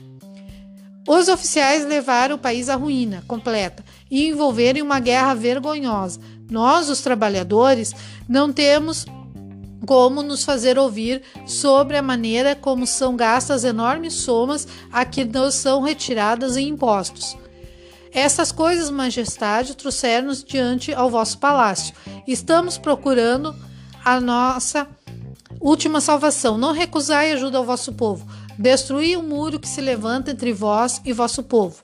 Os 1.08 1.28
oficiais 1.28 1.84
levaram 1.84 2.36
o 2.36 2.38
país 2.38 2.70
à 2.70 2.76
ruína 2.76 3.24
completa 3.28 3.84
e 4.12 4.28
envolveram 4.28 4.82
em 4.82 4.84
uma 4.84 5.00
guerra 5.00 5.34
vergonhosa. 5.34 6.20
Nós, 6.48 6.90
os 6.90 7.02
trabalhadores, 7.02 7.92
não 8.30 8.54
temos 8.54 9.08
como 9.88 10.22
nos 10.22 10.44
fazer 10.44 10.78
ouvir 10.78 11.24
sobre 11.48 11.98
a 11.98 12.04
maneira 12.04 12.56
como 12.56 12.86
são 12.86 13.16
gastas 13.16 13.64
enormes 13.64 14.14
somas 14.14 14.68
a 14.92 15.04
que 15.04 15.26
nos 15.26 15.56
são 15.56 15.82
retiradas 15.82 16.56
em 16.56 16.68
impostos. 16.68 17.36
Essas 18.18 18.52
coisas, 18.52 18.90
majestade, 18.90 19.78
trouxeram-nos 19.78 20.44
diante 20.44 20.92
ao 20.92 21.08
vosso 21.08 21.38
palácio. 21.38 21.94
Estamos 22.28 22.76
procurando 22.76 23.56
a 24.04 24.20
nossa 24.20 24.88
última 25.62 26.02
salvação. 26.02 26.58
Não 26.58 26.72
recusai 26.72 27.32
ajuda 27.34 27.60
ao 27.60 27.64
vosso 27.64 27.94
povo. 27.94 28.28
Destruí 28.58 29.16
o 29.16 29.22
muro 29.22 29.60
que 29.60 29.68
se 29.68 29.82
levanta 29.82 30.32
entre 30.32 30.52
vós 30.52 31.00
e 31.06 31.14
vosso 31.14 31.44
povo. 31.44 31.84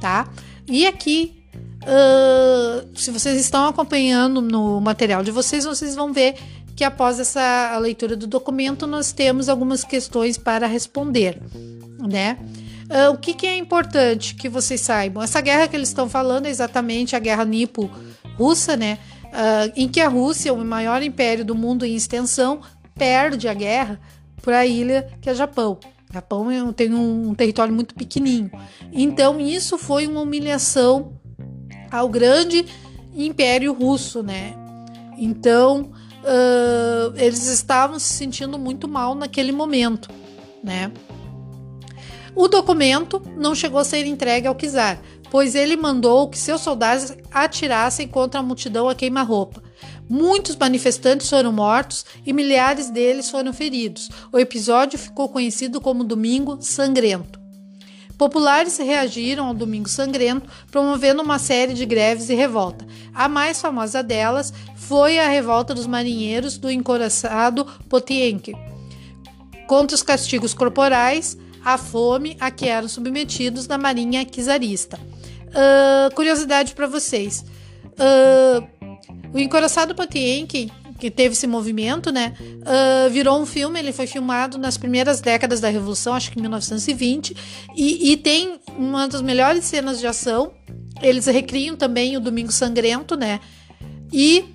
Tá? 0.00 0.28
E 0.66 0.84
aqui, 0.84 1.44
uh, 1.84 2.98
se 2.98 3.12
vocês 3.12 3.40
estão 3.40 3.68
acompanhando 3.68 4.40
no 4.40 4.80
material 4.80 5.22
de 5.22 5.30
vocês, 5.30 5.64
vocês 5.64 5.94
vão 5.94 6.12
ver 6.12 6.34
que 6.74 6.82
após 6.82 7.20
essa 7.20 7.78
leitura 7.78 8.16
do 8.16 8.26
documento 8.26 8.84
nós 8.84 9.12
temos 9.12 9.48
algumas 9.48 9.84
questões 9.84 10.36
para 10.36 10.66
responder, 10.66 11.40
né? 12.00 12.36
Uh, 12.88 13.12
o 13.12 13.18
que, 13.18 13.34
que, 13.34 13.46
é 13.46 13.56
importante 13.56 14.34
que 14.34 14.48
vocês 14.48 14.80
saibam? 14.80 15.22
Essa 15.22 15.40
guerra 15.40 15.68
que 15.68 15.76
eles 15.76 15.88
estão 15.88 16.08
falando 16.08 16.46
é 16.46 16.48
exatamente 16.48 17.14
a 17.14 17.18
guerra 17.18 17.44
nipo-russa, 17.44 18.76
né? 18.76 18.98
Uh, 19.26 19.72
em 19.76 19.86
que 19.86 20.00
a 20.00 20.08
Rússia, 20.08 20.54
o 20.54 20.64
maior 20.64 21.02
império 21.02 21.44
do 21.44 21.54
mundo 21.54 21.84
em 21.84 21.94
extensão, 21.94 22.60
perde 22.94 23.46
a 23.46 23.52
guerra 23.52 24.00
para 24.40 24.60
a 24.60 24.66
ilha 24.66 25.06
que 25.20 25.28
é 25.28 25.34
Japão. 25.34 25.78
Japão 26.10 26.50
é 26.50 26.72
tem 26.72 26.94
um, 26.94 27.28
um 27.28 27.34
território 27.34 27.74
muito 27.74 27.94
pequenininho. 27.94 28.50
Então, 28.90 29.38
isso 29.38 29.76
foi 29.76 30.06
uma 30.06 30.22
humilhação 30.22 31.12
ao 31.90 32.08
grande 32.08 32.64
império 33.14 33.74
russo, 33.74 34.22
né? 34.22 34.54
Então, 35.18 35.90
uh, 36.22 37.12
eles 37.16 37.46
estavam 37.46 37.98
se 37.98 38.14
sentindo 38.14 38.58
muito 38.58 38.88
mal 38.88 39.14
naquele 39.14 39.52
momento, 39.52 40.08
né? 40.64 40.90
O 42.38 42.46
documento 42.46 43.20
não 43.36 43.52
chegou 43.52 43.80
a 43.80 43.84
ser 43.84 44.06
entregue 44.06 44.46
ao 44.46 44.54
czar, 44.54 45.02
pois 45.28 45.56
ele 45.56 45.76
mandou 45.76 46.28
que 46.28 46.38
seus 46.38 46.60
soldados 46.60 47.12
atirassem 47.32 48.06
contra 48.06 48.38
a 48.38 48.42
multidão 48.44 48.88
a 48.88 48.94
queima-roupa. 48.94 49.60
Muitos 50.08 50.54
manifestantes 50.54 51.28
foram 51.28 51.50
mortos 51.50 52.06
e 52.24 52.32
milhares 52.32 52.90
deles 52.90 53.28
foram 53.28 53.52
feridos. 53.52 54.08
O 54.30 54.38
episódio 54.38 54.96
ficou 54.96 55.28
conhecido 55.28 55.80
como 55.80 56.04
Domingo 56.04 56.58
Sangrento. 56.60 57.40
Populares 58.16 58.78
reagiram 58.78 59.48
ao 59.48 59.54
Domingo 59.54 59.88
Sangrento, 59.88 60.48
promovendo 60.70 61.22
uma 61.24 61.40
série 61.40 61.74
de 61.74 61.84
greves 61.84 62.30
e 62.30 62.36
revolta. 62.36 62.86
A 63.12 63.28
mais 63.28 63.60
famosa 63.60 64.00
delas 64.00 64.54
foi 64.76 65.18
a 65.18 65.28
revolta 65.28 65.74
dos 65.74 65.88
marinheiros 65.88 66.56
do 66.56 66.70
encoraçado 66.70 67.64
Potienque 67.88 68.54
contra 69.66 69.94
os 69.96 70.02
castigos 70.02 70.54
corporais 70.54 71.36
a 71.64 71.78
fome 71.78 72.36
a 72.40 72.50
que 72.50 72.66
eram 72.66 72.88
submetidos 72.88 73.66
na 73.66 73.78
marinha 73.78 74.24
czarista. 74.24 74.98
Uh, 75.48 76.14
curiosidade 76.14 76.74
para 76.74 76.86
vocês: 76.86 77.44
uh, 77.98 78.66
o 79.32 79.38
encoraçado 79.38 79.94
Potienkin 79.94 80.70
que 80.98 81.10
teve 81.10 81.32
esse 81.32 81.46
movimento, 81.46 82.10
né? 82.10 82.34
Uh, 82.40 83.08
virou 83.10 83.40
um 83.40 83.46
filme, 83.46 83.78
ele 83.78 83.92
foi 83.92 84.06
filmado 84.06 84.58
nas 84.58 84.76
primeiras 84.76 85.20
décadas 85.20 85.60
da 85.60 85.68
Revolução, 85.68 86.12
acho 86.12 86.32
que 86.32 86.38
em 86.38 86.42
1920, 86.42 87.36
e, 87.76 88.12
e 88.12 88.16
tem 88.16 88.58
uma 88.76 89.06
das 89.06 89.22
melhores 89.22 89.64
cenas 89.64 90.00
de 90.00 90.06
ação. 90.06 90.52
Eles 91.00 91.26
recriam 91.26 91.76
também 91.76 92.16
o 92.16 92.20
Domingo 92.20 92.50
Sangrento, 92.50 93.16
né? 93.16 93.38
E 94.12 94.52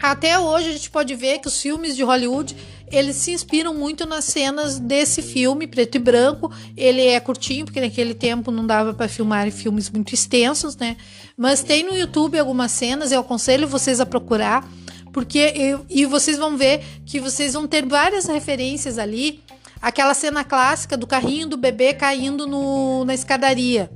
até 0.00 0.38
hoje 0.38 0.70
a 0.70 0.72
gente 0.72 0.88
pode 0.88 1.14
ver 1.16 1.40
que 1.40 1.48
os 1.48 1.60
filmes 1.60 1.96
de 1.96 2.04
Hollywood 2.04 2.56
eles 2.90 3.16
se 3.16 3.30
inspiram 3.30 3.72
muito 3.72 4.04
nas 4.04 4.24
cenas 4.24 4.78
desse 4.78 5.22
filme 5.22 5.66
preto 5.66 5.94
e 5.94 5.98
branco. 5.98 6.52
Ele 6.76 7.06
é 7.06 7.20
curtinho 7.20 7.64
porque 7.64 7.80
naquele 7.80 8.14
tempo 8.14 8.50
não 8.50 8.66
dava 8.66 8.92
para 8.92 9.08
filmar 9.08 9.50
filmes 9.50 9.88
muito 9.88 10.12
extensos, 10.12 10.76
né? 10.76 10.96
Mas 11.36 11.62
tem 11.62 11.84
no 11.84 11.96
YouTube 11.96 12.38
algumas 12.38 12.72
cenas. 12.72 13.12
Eu 13.12 13.20
aconselho 13.20 13.68
vocês 13.68 14.00
a 14.00 14.06
procurar 14.06 14.68
porque 15.12 15.52
eu, 15.56 15.84
e 15.88 16.04
vocês 16.04 16.38
vão 16.38 16.56
ver 16.56 16.82
que 17.04 17.20
vocês 17.20 17.54
vão 17.54 17.66
ter 17.66 17.86
várias 17.86 18.26
referências 18.26 18.98
ali. 18.98 19.42
Aquela 19.80 20.12
cena 20.12 20.44
clássica 20.44 20.96
do 20.96 21.06
carrinho 21.06 21.46
do 21.46 21.56
bebê 21.56 21.94
caindo 21.94 22.46
no, 22.46 23.04
na 23.04 23.14
escadaria. 23.14 23.90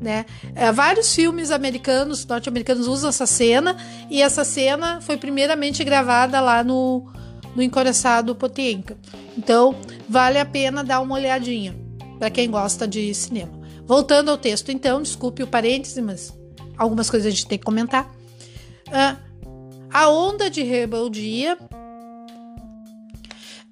Né? 0.00 0.26
É, 0.54 0.70
vários 0.70 1.12
filmes 1.12 1.50
americanos, 1.50 2.24
norte-americanos 2.24 2.86
usam 2.86 3.08
essa 3.08 3.26
cena 3.26 3.76
e 4.08 4.22
essa 4.22 4.44
cena 4.44 5.00
foi 5.00 5.16
primeiramente 5.16 5.82
gravada 5.82 6.40
lá 6.40 6.62
no, 6.62 7.10
no 7.54 7.62
Encoraçado 7.62 8.34
Potienka. 8.34 8.96
Então, 9.36 9.74
vale 10.08 10.38
a 10.38 10.44
pena 10.44 10.82
dar 10.82 11.00
uma 11.00 11.14
olhadinha 11.14 11.74
para 12.18 12.30
quem 12.30 12.50
gosta 12.50 12.86
de 12.86 13.14
cinema. 13.14 13.58
Voltando 13.86 14.30
ao 14.30 14.36
texto, 14.36 14.70
então, 14.70 15.00
desculpe 15.00 15.42
o 15.42 15.46
parêntese, 15.46 16.02
mas 16.02 16.32
algumas 16.76 17.08
coisas 17.08 17.26
a 17.26 17.30
gente 17.30 17.46
tem 17.46 17.58
que 17.58 17.64
comentar. 17.64 18.04
Uh, 18.88 19.28
a 19.90 20.10
onda 20.10 20.50
de 20.50 20.62
rebeldia. 20.62 21.56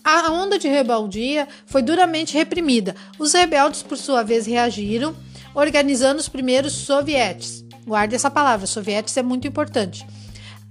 A 0.03 0.31
onda 0.31 0.59
de 0.59 0.69
rebeldia 0.69 1.49
foi 1.67 1.83
duramente 1.83 2.33
reprimida. 2.35 2.95
Os 3.19 3.33
rebeldes, 3.33 3.83
por 3.83 3.99
sua 3.99 4.23
vez, 4.23 4.47
reagiram, 4.47 5.15
organizando 5.55 6.21
os 6.21 6.29
primeiros 6.29 6.73
sovietes. 6.73 7.65
Guarde 7.87 8.15
essa 8.15 8.31
palavra, 8.31 8.67
sovietes 8.67 9.17
é 9.17 9.23
muito 9.23 9.47
importante. 9.47 10.07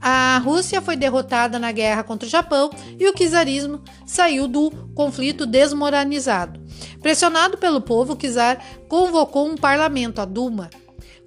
A 0.07 0.37
Rússia 0.37 0.83
foi 0.83 0.95
derrotada 0.95 1.57
na 1.57 1.71
guerra 1.71 2.03
contra 2.03 2.27
o 2.27 2.29
Japão 2.29 2.69
e 2.99 3.09
o 3.09 3.13
czarismo 3.15 3.81
saiu 4.05 4.47
do 4.47 4.69
conflito 4.93 5.47
desmoralizado. 5.47 6.61
Pressionado 7.01 7.57
pelo 7.57 7.81
povo, 7.81 8.13
o 8.13 8.15
czar 8.15 8.63
convocou 8.87 9.47
um 9.47 9.55
parlamento, 9.57 10.21
a 10.21 10.25
Duma, 10.25 10.69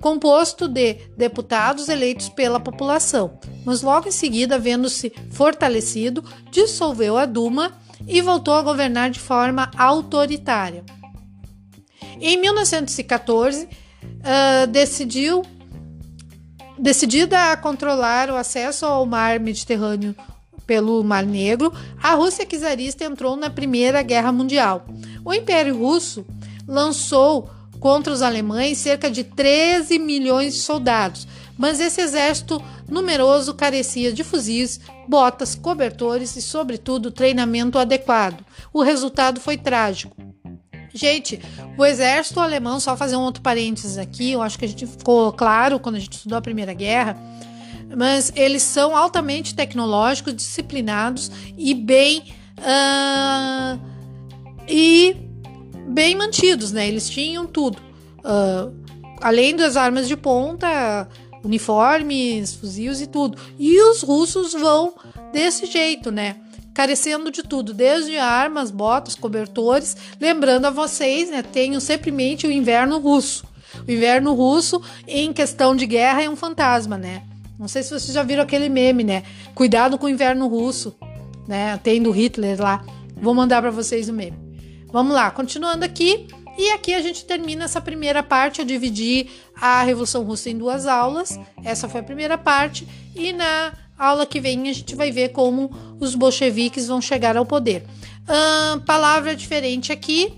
composto 0.01 0.69
de 0.69 0.95
deputados 1.17 1.89
eleitos 1.89 2.29
pela 2.29 2.61
população, 2.61 3.41
mas 3.65 3.83
logo 3.83 4.07
em 4.07 4.13
seguida, 4.13 4.61
vendo-se 4.61 5.13
fortalecido, 5.33 6.23
dissolveu 6.53 7.19
a 7.19 7.27
Duma 7.27 7.73
e 8.07 8.23
voltou 8.23 8.55
a 8.55 8.63
governar 8.63 9.11
de 9.11 9.19
forma 9.19 9.73
autoritária. 9.77 10.85
Em 12.21 12.37
1914, 12.37 13.65
uh, 13.65 13.69
ah, 14.23 14.67
decidiu 14.67 15.43
decidida 16.79 17.53
a 17.53 17.57
controlar 17.57 18.31
o 18.31 18.37
acesso 18.37 18.87
ao 18.87 19.05
mar 19.05 19.41
Mediterrâneo 19.41 20.15
pelo 20.67 21.03
Mar 21.03 21.25
Negro, 21.25 21.73
a 22.03 22.15
Rússia 22.15 22.47
czarista 22.47 23.05
entrou 23.05 23.37
na 23.37 23.49
Primeira 23.49 24.03
Guerra 24.03 24.31
Mundial. 24.31 24.87
O 25.25 25.33
Império 25.33 25.79
Russo 25.79 26.27
lançou 26.67 27.49
contra 27.81 28.13
os 28.13 28.21
alemães 28.21 28.79
cerca 28.79 29.11
de 29.11 29.25
13 29.25 29.99
milhões 29.99 30.55
de 30.55 30.61
soldados, 30.61 31.27
mas 31.57 31.81
esse 31.81 32.01
exército 32.01 32.63
numeroso 32.89 33.55
carecia 33.55 34.13
de 34.13 34.23
fuzis, 34.23 34.79
botas, 35.09 35.55
cobertores 35.55 36.37
e, 36.37 36.43
sobretudo, 36.43 37.11
treinamento 37.11 37.79
adequado. 37.79 38.45
O 38.73 38.83
resultado 38.83 39.41
foi 39.41 39.57
trágico. 39.57 40.28
Gente, 40.93 41.41
o 41.77 41.85
exército 41.85 42.41
alemão, 42.41 42.81
só 42.81 42.97
fazer 42.97 43.17
um 43.17 43.23
outro 43.23 43.43
parênteses 43.43 43.99
aqui, 43.99 44.33
eu 44.33 44.43
acho 44.43 44.59
que 44.59 44.65
a 44.65 44.69
gente 44.69 44.87
ficou 44.87 45.33
claro 45.33 45.79
quando 45.79 45.97
a 45.97 45.99
gente 46.01 46.15
estudou 46.15 46.39
a 46.39 46.43
Primeira 46.43 46.73
Guerra, 46.73 47.17
mas 47.97 48.33
eles 48.35 48.63
são 48.63 48.97
altamente 48.97 49.55
tecnológicos, 49.55 50.35
disciplinados 50.35 51.31
e 51.57 51.75
bem. 51.75 52.23
Uh, 52.59 53.79
e 54.69 55.17
bem 55.89 56.15
mantidos, 56.15 56.73
né? 56.73 56.87
Eles 56.87 57.09
tinham 57.09 57.47
tudo. 57.47 57.79
Uh, 58.19 58.75
além 59.21 59.57
das 59.57 59.77
armas 59.77 60.07
de 60.07 60.17
ponta, 60.17 61.09
uniformes, 61.43 62.55
fuzis 62.55 63.01
e 63.01 63.07
tudo. 63.07 63.39
E 63.59 63.81
os 63.91 64.03
russos 64.03 64.53
vão 64.53 64.95
desse 65.33 65.67
jeito, 65.67 66.11
né? 66.11 66.37
Carecendo 66.79 67.33
de 67.33 67.43
tudo, 67.43 67.75
desde 67.75 68.17
armas, 68.19 68.71
botas, 68.71 69.17
cobertores. 69.17 69.97
Lembrando 70.21 70.67
a 70.67 70.71
vocês, 70.71 71.29
né? 71.29 71.43
Tenham 71.43 71.81
sempre 71.81 72.13
em 72.13 72.15
mente 72.15 72.47
o 72.47 72.53
inverno 72.53 73.01
russo. 73.01 73.45
O 73.85 73.91
inverno 73.91 74.33
russo, 74.33 74.81
em 75.05 75.33
questão 75.33 75.75
de 75.75 75.85
guerra, 75.87 76.23
é 76.23 76.31
um 76.31 76.37
fantasma, 76.37 76.97
né? 76.97 77.25
Não 77.59 77.67
sei 77.67 77.83
se 77.83 77.89
vocês 77.89 78.13
já 78.13 78.23
viram 78.23 78.45
aquele 78.45 78.69
meme, 78.69 79.03
né? 79.03 79.25
Cuidado 79.57 79.99
com 79.99 80.07
o 80.07 80.09
inverno 80.09 80.47
russo, 80.47 80.97
né? 81.49 81.77
Tem 81.79 82.01
do 82.01 82.13
Hitler 82.13 82.63
lá. 82.63 82.85
Vou 83.17 83.35
mandar 83.35 83.61
para 83.61 83.73
vocês 83.73 84.09
o 84.09 84.13
meme. 84.13 84.39
Vamos 84.93 85.13
lá, 85.13 85.33
continuando 85.33 85.85
aqui. 85.85 86.29
E 86.57 86.71
aqui 86.71 86.95
a 86.95 87.03
gente 87.03 87.25
termina 87.25 87.65
essa 87.65 87.81
primeira 87.81 88.23
parte. 88.23 88.61
Eu 88.61 88.65
dividi 88.65 89.27
a 89.61 89.83
Revolução 89.83 90.23
Russa 90.23 90.49
em 90.49 90.57
duas 90.57 90.87
aulas. 90.87 91.41
Essa 91.65 91.89
foi 91.89 92.03
a 92.03 92.05
primeira 92.05 92.39
parte. 92.39 92.87
E 93.17 93.33
na 93.33 93.73
aula 93.99 94.25
que 94.25 94.41
vem 94.41 94.69
a 94.69 94.73
gente 94.73 94.95
vai 94.95 95.11
ver 95.11 95.31
como 95.31 95.71
os 95.99 96.15
bolcheviques 96.15 96.87
vão 96.87 97.01
chegar 97.01 97.37
ao 97.37 97.45
poder. 97.45 97.85
Uh, 98.25 98.81
palavra 98.81 99.35
diferente 99.35 99.93
aqui. 99.93 100.33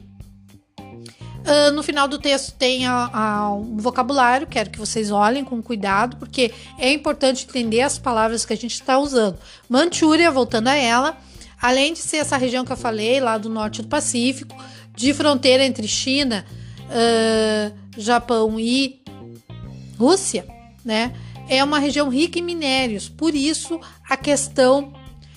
Uh, 0.78 1.72
no 1.72 1.82
final 1.82 2.06
do 2.06 2.18
texto 2.18 2.52
tem 2.52 2.86
a, 2.86 3.10
a, 3.12 3.54
um 3.54 3.78
vocabulário, 3.78 4.46
quero 4.46 4.70
que 4.70 4.78
vocês 4.78 5.10
olhem 5.10 5.42
com 5.42 5.62
cuidado, 5.62 6.16
porque 6.16 6.52
é 6.78 6.92
importante 6.92 7.46
entender 7.48 7.80
as 7.80 7.98
palavras 7.98 8.44
que 8.44 8.52
a 8.52 8.56
gente 8.56 8.74
está 8.74 8.98
usando. 8.98 9.38
Manchúria, 9.68 10.30
voltando 10.30 10.68
a 10.68 10.74
ela, 10.74 11.16
Além 11.60 11.92
de 11.92 11.98
ser 11.98 12.18
essa 12.18 12.38
região 12.38 12.64
que 12.64 12.72
eu 12.72 12.76
falei, 12.76 13.20
lá 13.20 13.36
do 13.36 13.50
norte 13.50 13.82
do 13.82 13.88
Pacífico, 13.88 14.56
de 14.96 15.12
fronteira 15.12 15.62
entre 15.62 15.86
China, 15.86 16.46
uh, 16.86 18.00
Japão 18.00 18.58
e 18.58 19.02
Rússia, 19.98 20.46
né? 20.82 21.12
É 21.50 21.62
uma 21.62 21.78
região 21.78 22.08
rica 22.08 22.38
em 22.38 22.42
minérios, 22.42 23.08
por 23.08 23.34
isso 23.34 23.80
a 24.08 24.16
questão 24.16 24.92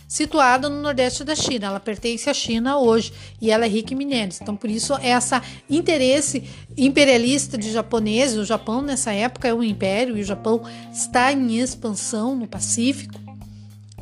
situada 0.08 0.70
no 0.70 0.82
nordeste 0.82 1.24
da 1.24 1.36
China. 1.36 1.68
Ela 1.68 1.80
pertence 1.80 2.30
à 2.30 2.34
China 2.34 2.78
hoje 2.78 3.12
e 3.42 3.50
ela 3.50 3.66
é 3.66 3.68
rica 3.68 3.94
em 3.94 3.98
minérios. 3.98 4.40
Então, 4.40 4.56
por 4.56 4.70
isso, 4.70 4.94
essa 5.02 5.42
interesse 5.68 6.44
imperialista 6.78 7.58
de 7.58 7.72
japoneses, 7.72 8.38
o 8.38 8.46
Japão 8.46 8.82
nessa 8.82 9.12
época 9.12 9.48
é 9.48 9.54
um 9.54 9.64
império 9.64 10.16
e 10.16 10.22
o 10.22 10.24
Japão 10.24 10.62
está 10.94 11.34
em 11.34 11.58
expansão 11.58 12.36
no 12.36 12.48
Pacífico 12.48 13.24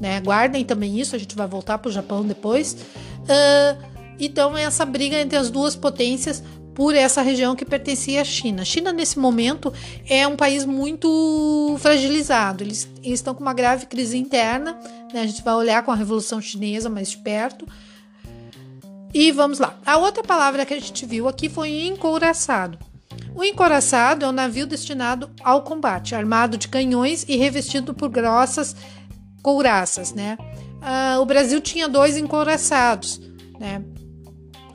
né? 0.01 0.19
Guardem 0.19 0.65
também 0.65 0.99
isso, 0.99 1.15
a 1.15 1.19
gente 1.19 1.35
vai 1.35 1.45
voltar 1.45 1.77
para 1.77 1.87
o 1.87 1.91
Japão 1.91 2.25
depois. 2.25 2.73
Uh, 2.73 3.91
então, 4.19 4.57
essa 4.57 4.83
briga 4.83 5.15
entre 5.21 5.37
as 5.37 5.51
duas 5.51 5.75
potências 5.75 6.43
por 6.81 6.95
essa 6.95 7.21
região 7.21 7.55
que 7.55 7.63
pertencia 7.63 8.21
à 8.21 8.23
China. 8.23 8.65
China, 8.65 8.91
nesse 8.91 9.19
momento, 9.19 9.71
é 10.09 10.25
um 10.25 10.35
país 10.35 10.65
muito 10.65 11.77
fragilizado. 11.77 12.63
Eles, 12.63 12.89
eles 13.03 13.19
estão 13.19 13.35
com 13.35 13.41
uma 13.43 13.53
grave 13.53 13.85
crise 13.85 14.17
interna. 14.17 14.79
Né? 15.13 15.21
A 15.21 15.27
gente 15.27 15.43
vai 15.43 15.53
olhar 15.53 15.83
com 15.83 15.91
a 15.91 15.95
Revolução 15.95 16.41
Chinesa 16.41 16.89
mais 16.89 17.11
de 17.11 17.17
perto. 17.17 17.67
E 19.13 19.31
vamos 19.31 19.59
lá. 19.59 19.77
A 19.85 19.97
outra 19.97 20.23
palavra 20.23 20.65
que 20.65 20.73
a 20.73 20.81
gente 20.81 21.05
viu 21.05 21.27
aqui 21.27 21.49
foi 21.49 21.85
encouraçado. 21.85 22.79
O 23.35 23.43
encoraçado 23.43 24.25
é 24.25 24.27
um 24.27 24.31
navio 24.31 24.65
destinado 24.65 25.29
ao 25.43 25.61
combate, 25.61 26.15
armado 26.15 26.57
de 26.57 26.67
canhões 26.67 27.23
e 27.29 27.37
revestido 27.37 27.93
por 27.93 28.09
grossas 28.09 28.75
couraças, 29.43 30.13
né? 30.13 30.35
Ah, 30.81 31.19
o 31.21 31.27
Brasil 31.27 31.61
tinha 31.61 31.87
dois 31.87 32.17
encouraçados, 32.17 33.21
né? 33.59 33.83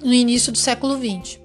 No 0.00 0.14
início 0.14 0.52
do 0.52 0.58
século 0.58 0.96
XX. 0.96 1.44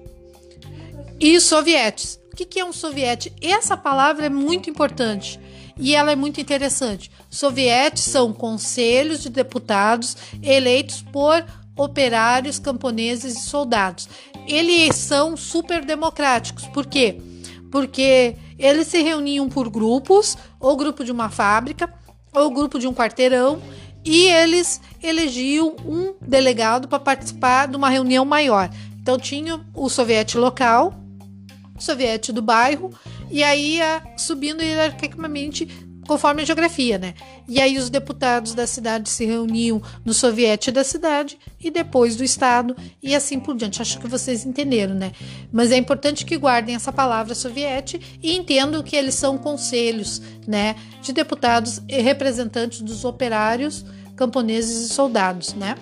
E 1.24 1.38
sovietes. 1.40 2.18
O 2.32 2.36
que, 2.36 2.44
que 2.44 2.58
é 2.58 2.64
um 2.64 2.72
soviete? 2.72 3.32
Essa 3.40 3.76
palavra 3.76 4.26
é 4.26 4.28
muito 4.28 4.68
importante 4.68 5.38
e 5.78 5.94
ela 5.94 6.10
é 6.10 6.16
muito 6.16 6.40
interessante. 6.40 7.12
Sovietes 7.30 8.02
são 8.02 8.32
conselhos 8.32 9.22
de 9.22 9.28
deputados 9.28 10.16
eleitos 10.42 11.00
por 11.00 11.44
operários, 11.76 12.58
camponeses 12.58 13.36
e 13.36 13.48
soldados. 13.48 14.08
Eles 14.48 14.96
são 14.96 15.36
super 15.36 15.84
democráticos. 15.84 16.66
Por 16.66 16.86
quê? 16.86 17.22
Porque 17.70 18.34
eles 18.58 18.88
se 18.88 19.00
reuniam 19.00 19.48
por 19.48 19.70
grupos, 19.70 20.36
ou 20.58 20.76
grupo 20.76 21.04
de 21.04 21.12
uma 21.12 21.30
fábrica, 21.30 21.88
ou 22.34 22.50
grupo 22.50 22.80
de 22.80 22.88
um 22.88 22.92
quarteirão 22.92 23.62
e 24.04 24.24
eles 24.24 24.80
elegiam 25.00 25.76
um 25.86 26.14
delegado 26.20 26.88
para 26.88 26.98
participar 26.98 27.68
de 27.68 27.76
uma 27.76 27.88
reunião 27.88 28.24
maior. 28.24 28.68
Então 29.00 29.16
tinha 29.16 29.64
o 29.72 29.88
soviete 29.88 30.36
local, 30.36 31.01
o 31.82 31.84
soviete 31.84 32.32
do 32.32 32.40
bairro, 32.40 32.90
e 33.30 33.42
aí 33.42 33.76
ia 33.76 34.02
subindo 34.16 34.62
hierarquicamente 34.62 35.68
conforme 36.06 36.42
a 36.42 36.44
geografia, 36.44 36.98
né? 36.98 37.14
E 37.48 37.60
aí 37.60 37.78
os 37.78 37.88
deputados 37.88 38.54
da 38.54 38.66
cidade 38.66 39.08
se 39.08 39.24
reuniam 39.24 39.80
no 40.04 40.12
soviete 40.12 40.70
da 40.70 40.82
cidade 40.82 41.38
e 41.60 41.70
depois 41.70 42.16
do 42.16 42.24
estado 42.24 42.76
e 43.02 43.14
assim 43.14 43.38
por 43.38 43.56
diante. 43.56 43.80
Acho 43.80 44.00
que 44.00 44.08
vocês 44.08 44.44
entenderam, 44.44 44.94
né? 44.94 45.12
Mas 45.52 45.70
é 45.70 45.76
importante 45.76 46.24
que 46.24 46.36
guardem 46.36 46.74
essa 46.74 46.92
palavra 46.92 47.34
soviete 47.34 48.18
e 48.22 48.36
entendam 48.36 48.82
que 48.82 48.96
eles 48.96 49.14
são 49.14 49.38
conselhos, 49.38 50.20
né, 50.46 50.74
de 51.00 51.12
deputados 51.12 51.80
e 51.88 52.00
representantes 52.00 52.80
dos 52.80 53.04
operários, 53.04 53.84
camponeses 54.16 54.90
e 54.90 54.92
soldados, 54.92 55.54
né? 55.54 55.76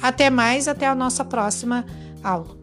Até 0.00 0.30
mais, 0.30 0.66
até 0.66 0.86
a 0.86 0.94
nossa 0.94 1.24
próxima 1.24 1.84
aula. 2.24 2.61